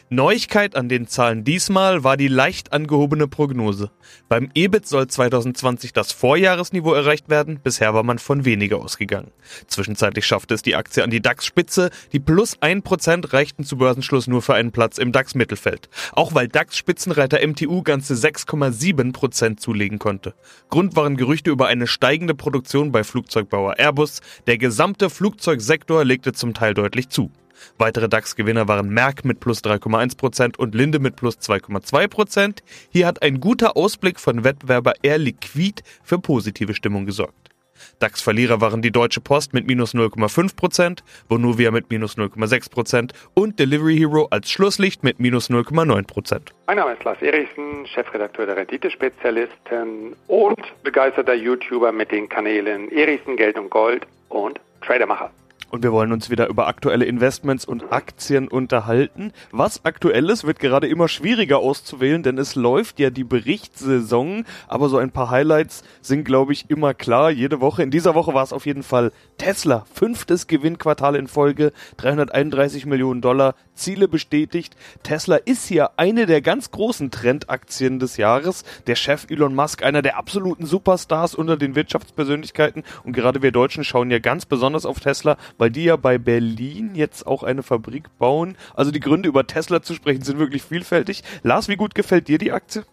Neuigkeit 0.10 0.76
an 0.76 0.90
den 0.90 1.08
Zahlen 1.08 1.44
diesmal 1.44 2.04
war 2.04 2.18
die 2.18 2.28
leicht 2.28 2.74
angehobene 2.74 3.28
Prognose. 3.28 3.92
Beim 4.28 4.50
EBIT 4.54 4.88
soll 4.88 5.08
2020 5.08 5.94
das 5.94 6.12
Vorjahresniveau 6.12 6.94
erreicht 6.94 7.30
werden, 7.30 7.60
bisher 7.64 7.94
war 7.94 8.04
man 8.04 8.20
von 8.20 8.46
weniger 8.46 8.78
ausgegangen. 8.78 9.32
Zwischenzeitlich 9.68 10.26
schaffte 10.26 10.54
es 10.54 10.62
die 10.62 10.76
Aktie 10.76 11.04
an 11.04 11.10
die 11.10 11.22
DAX-Spitze, 11.22 11.90
die 12.12 12.20
plus 12.20 12.58
1% 12.60 13.34
reichten 13.34 13.64
zu 13.64 13.78
Börsenschluss 13.78 14.28
nur 14.28 14.42
für 14.42 14.54
einen 14.54 14.72
Platz 14.72 14.98
im 14.98 15.12
DAX-Mittelfeld. 15.12 15.90
Auch 16.14 16.34
weil 16.34 16.48
DAX-Spitzenreiter 16.48 17.46
MTU 17.46 17.82
ganze 17.84 18.14
6,7% 18.14 19.58
zulegen 19.58 20.00
konnte. 20.00 20.34
Grund 20.70 20.96
waren 20.96 21.18
Gerüchte 21.18 21.52
über 21.52 21.68
eine 21.68 21.88
steigende 21.88 22.36
Produktion 22.36 22.92
bei 22.92 23.04
Flugzeugbauer 23.04 23.80
Airbus, 23.80 24.22
der 24.48 24.58
gesamte 24.58 25.10
Flugzeugsektor 25.10 26.04
legte 26.04 26.34
zum 26.34 26.54
Teil 26.54 26.74
deutlich 26.74 27.10
zu. 27.10 27.32
Weitere 27.78 28.10
DAX-Gewinner 28.10 28.68
waren 28.68 28.90
Merck 28.90 29.26
mit 29.26 29.40
plus 29.40 29.64
3,1% 29.64 30.58
und 30.58 30.76
Linde 30.76 31.00
mit 31.00 31.16
plus 31.16 31.38
2,2%. 31.38 32.60
Hier 32.90 33.08
hat 33.08 33.22
ein 33.22 33.40
guter 33.40 33.78
Ausblick 33.78 34.20
von 34.20 34.44
Wettbewerber 34.44 34.94
Air 35.02 35.18
Liquid 35.18 35.84
für 36.04 36.20
positive 36.20 36.74
Stimmung 36.74 37.06
gesorgt. 37.06 37.52
DAX-Verlierer 38.00 38.62
waren 38.62 38.82
die 38.82 38.92
Deutsche 38.92 39.22
Post 39.22 39.54
mit 39.54 39.68
minus 39.68 39.94
0,5%, 39.94 41.00
Vonovia 41.30 41.72
mit 41.72 41.90
minus 41.90 42.18
0,6% 42.18 43.12
und 43.34 43.60
Delivery 43.60 43.98
Hero 43.98 44.28
als 44.30 44.52
Schlusslicht 44.52 45.04
mit 45.04 45.20
minus 45.20 45.50
0,9%. 45.50 46.42
Mein 46.68 46.78
Name 46.78 46.94
ist 46.94 47.04
Lars 47.04 47.22
Erichsen, 47.22 47.86
Chefredakteur 47.88 48.46
der 48.46 48.58
Renditespezialisten 48.58 50.16
und 50.28 50.62
begeisterter 50.84 51.34
YouTuber 51.34 51.92
mit 51.92 52.12
den 52.12 52.30
Kanälen 52.30 52.92
Erichsen 52.92 53.36
Geld 53.36 53.58
und 53.58 53.70
Gold 53.70 54.06
und 54.30 54.60
Tradermacher 54.82 55.32
und 55.72 55.84
wir 55.84 55.92
wollen 55.92 56.12
uns 56.12 56.30
wieder 56.30 56.48
über 56.48 56.68
aktuelle 56.68 57.06
Investments 57.06 57.66
und 57.66 57.92
Aktien 57.92 58.48
unterhalten. 58.48 59.32
Was 59.52 59.86
aktuell 59.86 60.30
ist, 60.30 60.46
wird 60.46 60.60
gerade 60.60 60.88
immer 60.88 61.08
schwieriger 61.08 61.60
auszuwählen, 61.60 62.24
denn 62.24 62.38
es 62.38 62.56
läuft 62.56 63.00
ja 63.00 63.10
die 63.10 63.24
Berichtssaison, 63.24 64.46
aber 64.68 64.90
so 64.90 64.98
ein 64.98 65.12
paar 65.12 65.30
Highlights 65.30 65.84
sind, 66.02 66.26
glaube 66.26 66.54
ich, 66.54 66.70
immer 66.70 66.94
klar. 66.94 67.32
Jede 67.32 67.62
Woche. 67.62 67.84
In 67.84 67.92
dieser 67.92 68.16
Woche 68.16 68.34
war 68.34 68.44
es 68.44 68.54
auf 68.54 68.66
jeden 68.66 68.84
Fall 68.84 69.12
Tesla. 69.38 69.86
Fünftes 69.94 70.48
Gewinnquartal 70.48 71.16
in 71.16 71.28
Folge, 71.28 71.72
331 71.98 72.86
Millionen 72.86 73.22
Dollar, 73.22 73.56
Ziele 73.82 74.08
bestätigt. 74.08 74.76
Tesla 75.04 75.36
ist 75.36 75.68
hier 75.68 75.92
eine 75.98 76.26
der 76.26 76.42
ganz 76.42 76.72
großen 76.72 77.12
Trendaktien 77.12 78.00
des 78.00 78.18
Jahres. 78.18 78.64
Der 78.88 78.96
Chef 78.96 79.26
Elon 79.30 79.56
Musk, 79.56 79.84
einer 79.84 80.02
der 80.02 80.18
absoluten 80.18 80.66
Superstars 80.66 81.36
unter 81.36 81.58
den 81.58 81.76
Wirtschaftspersönlichkeiten 81.76 82.84
und 83.04 83.14
gerade 83.14 83.42
wir 83.42 83.52
Deutschen 83.52 83.84
schauen 83.84 84.12
ja 84.12 84.20
ganz 84.20 84.46
besonders 84.46 84.86
auf 84.86 85.00
Tesla, 85.00 85.38
weil 85.58 85.72
die 85.72 85.86
ja 85.86 85.96
bei 85.96 86.18
Berlin 86.18 86.92
jetzt 86.96 87.26
auch 87.26 87.44
eine 87.44 87.64
Fabrik 87.64 88.06
bauen. 88.18 88.56
Also 88.76 88.92
die 88.92 89.00
Gründe 89.00 89.28
über 89.28 89.48
Tesla 89.48 89.82
zu 89.82 89.94
sprechen 89.94 90.22
sind 90.22 90.40
wirklich 90.40 90.64
vielfältig. 90.64 91.24
Lars, 91.44 91.68
wie 91.68 91.76
gut 91.76 91.96
gefällt 91.96 92.28
dir 92.28 92.38
die 92.38 92.52
Aktie? 92.52 92.84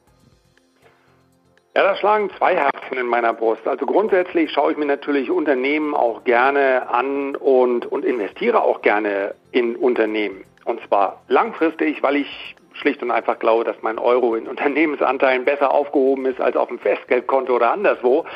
Ja, 1.78 1.84
da 1.84 1.94
schlagen 1.94 2.28
zwei 2.36 2.56
Herzen 2.56 2.98
in 2.98 3.06
meiner 3.06 3.32
Brust. 3.32 3.68
Also 3.68 3.86
grundsätzlich 3.86 4.50
schaue 4.50 4.72
ich 4.72 4.78
mir 4.78 4.86
natürlich 4.86 5.30
Unternehmen 5.30 5.94
auch 5.94 6.24
gerne 6.24 6.88
an 6.88 7.36
und, 7.36 7.86
und 7.86 8.04
investiere 8.04 8.62
auch 8.62 8.82
gerne 8.82 9.34
in 9.52 9.76
Unternehmen. 9.76 10.42
Und 10.68 10.86
zwar 10.86 11.22
langfristig, 11.28 12.02
weil 12.02 12.16
ich 12.16 12.54
schlicht 12.74 13.02
und 13.02 13.10
einfach 13.10 13.38
glaube, 13.38 13.64
dass 13.64 13.76
mein 13.80 13.98
Euro 13.98 14.34
in 14.34 14.46
Unternehmensanteilen 14.46 15.46
besser 15.46 15.72
aufgehoben 15.72 16.26
ist 16.26 16.42
als 16.42 16.56
auf 16.56 16.68
dem 16.68 16.78
Festgeldkonto 16.78 17.56
oder 17.56 17.72
anderswo. 17.72 18.26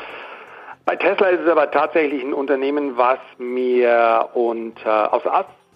Bei 0.83 0.95
Tesla 0.95 1.27
ist 1.27 1.41
es 1.41 1.47
aber 1.47 1.69
tatsächlich 1.69 2.23
ein 2.23 2.33
Unternehmen, 2.33 2.97
was 2.97 3.19
mir 3.37 4.29
unter, 4.33 5.13
aus, 5.13 5.21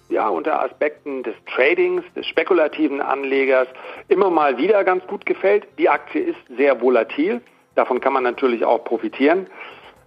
ja, 0.10 0.28
unter 0.30 0.60
Aspekten 0.64 1.22
des 1.22 1.36
Tradings, 1.46 2.04
des 2.16 2.26
spekulativen 2.26 3.02
Anlegers 3.02 3.68
immer 4.08 4.32
mal 4.32 4.58
wieder 4.58 4.84
ganz 4.84 5.06
gut 5.06 5.28
gefällt. 5.28 5.68
Die 5.78 5.90
Aktie 5.90 6.24
ist 6.24 6.40
sehr 6.58 6.82
volatil. 6.82 7.40
Davon 7.76 8.02
kann 8.02 8.14
man 8.14 8.24
natürlich 8.24 8.66
auch 8.66 8.84
profitieren. 8.84 9.46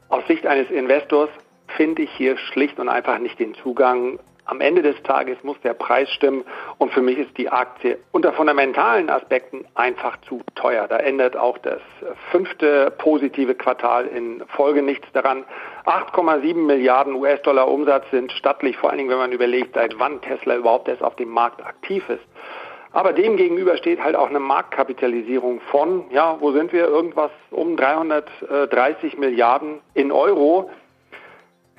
Aus 0.08 0.26
Sicht 0.26 0.48
eines 0.48 0.68
Investors 0.72 1.30
finde 1.76 2.02
ich 2.02 2.10
hier 2.10 2.36
schlicht 2.36 2.80
und 2.80 2.88
einfach 2.88 3.20
nicht 3.20 3.38
den 3.38 3.54
Zugang 3.54 4.18
am 4.44 4.60
Ende 4.60 4.82
des 4.82 5.00
Tages 5.02 5.36
muss 5.42 5.60
der 5.62 5.74
Preis 5.74 6.10
stimmen 6.10 6.44
und 6.78 6.92
für 6.92 7.02
mich 7.02 7.18
ist 7.18 7.36
die 7.38 7.48
Aktie 7.48 7.98
unter 8.12 8.32
fundamentalen 8.32 9.10
Aspekten 9.10 9.64
einfach 9.74 10.20
zu 10.22 10.42
teuer. 10.54 10.88
Da 10.88 10.96
ändert 10.98 11.36
auch 11.36 11.58
das 11.58 11.80
fünfte 12.30 12.92
positive 12.98 13.54
Quartal 13.54 14.06
in 14.06 14.42
Folge 14.48 14.82
nichts 14.82 15.06
daran. 15.12 15.44
8,7 15.86 16.54
Milliarden 16.54 17.14
US-Dollar 17.14 17.68
Umsatz 17.68 18.04
sind 18.10 18.32
stattlich, 18.32 18.76
vor 18.76 18.90
allen 18.90 18.98
Dingen, 18.98 19.10
wenn 19.10 19.18
man 19.18 19.32
überlegt, 19.32 19.74
seit 19.74 19.98
wann 19.98 20.20
Tesla 20.20 20.56
überhaupt 20.56 20.88
erst 20.88 21.02
auf 21.02 21.16
dem 21.16 21.28
Markt 21.28 21.64
aktiv 21.64 22.08
ist. 22.08 22.24
Aber 22.92 23.12
dem 23.12 23.36
gegenüber 23.36 23.76
steht 23.76 24.02
halt 24.02 24.16
auch 24.16 24.28
eine 24.28 24.40
Marktkapitalisierung 24.40 25.60
von, 25.70 26.06
ja, 26.10 26.36
wo 26.40 26.50
sind 26.50 26.72
wir? 26.72 26.86
Irgendwas 26.86 27.30
um 27.50 27.76
330 27.76 29.16
Milliarden 29.16 29.80
in 29.94 30.10
Euro. 30.10 30.70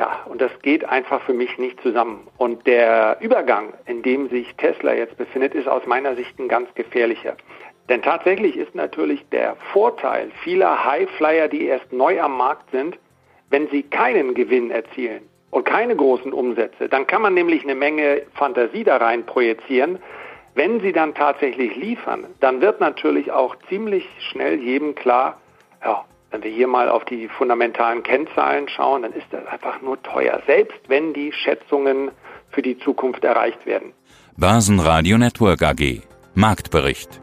Ja, 0.01 0.21
und 0.25 0.41
das 0.41 0.51
geht 0.63 0.83
einfach 0.83 1.21
für 1.21 1.33
mich 1.35 1.59
nicht 1.59 1.79
zusammen. 1.83 2.27
Und 2.37 2.65
der 2.65 3.17
Übergang, 3.21 3.71
in 3.85 4.01
dem 4.01 4.29
sich 4.29 4.51
Tesla 4.55 4.95
jetzt 4.95 5.15
befindet, 5.15 5.53
ist 5.53 5.67
aus 5.67 5.85
meiner 5.85 6.15
Sicht 6.15 6.39
ein 6.39 6.47
ganz 6.47 6.73
gefährlicher. 6.73 7.35
Denn 7.87 8.01
tatsächlich 8.01 8.57
ist 8.57 8.73
natürlich 8.73 9.23
der 9.29 9.55
Vorteil 9.71 10.31
vieler 10.43 10.85
Highflyer, 10.85 11.49
die 11.49 11.67
erst 11.67 11.93
neu 11.93 12.19
am 12.19 12.35
Markt 12.35 12.71
sind, 12.71 12.97
wenn 13.51 13.67
sie 13.67 13.83
keinen 13.83 14.33
Gewinn 14.33 14.71
erzielen 14.71 15.21
und 15.51 15.65
keine 15.65 15.95
großen 15.95 16.33
Umsätze, 16.33 16.89
dann 16.89 17.05
kann 17.05 17.21
man 17.21 17.35
nämlich 17.35 17.61
eine 17.61 17.75
Menge 17.75 18.23
Fantasie 18.33 18.83
da 18.83 18.97
rein 18.97 19.27
projizieren. 19.27 19.99
Wenn 20.55 20.79
sie 20.79 20.93
dann 20.93 21.13
tatsächlich 21.13 21.75
liefern, 21.75 22.25
dann 22.39 22.59
wird 22.59 22.79
natürlich 22.79 23.31
auch 23.31 23.55
ziemlich 23.69 24.09
schnell 24.31 24.59
jedem 24.59 24.95
klar, 24.95 25.39
ja, 25.85 26.05
Wenn 26.31 26.43
wir 26.43 26.51
hier 26.51 26.67
mal 26.67 26.87
auf 26.89 27.03
die 27.05 27.27
fundamentalen 27.27 28.03
Kennzahlen 28.03 28.69
schauen, 28.69 29.01
dann 29.01 29.11
ist 29.11 29.27
das 29.31 29.45
einfach 29.47 29.81
nur 29.81 30.01
teuer, 30.01 30.41
selbst 30.47 30.79
wenn 30.87 31.13
die 31.13 31.33
Schätzungen 31.33 32.11
für 32.49 32.61
die 32.61 32.77
Zukunft 32.79 33.23
erreicht 33.23 33.65
werden. 33.65 33.93
Börsenradio 34.37 35.17
Network 35.17 35.61
AG 35.61 36.01
Marktbericht 36.33 37.19